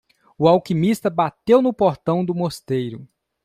[0.35, 3.07] O alquimista bateu no portão do mosteiro.